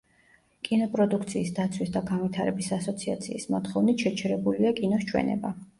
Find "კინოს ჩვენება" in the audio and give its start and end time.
4.83-5.59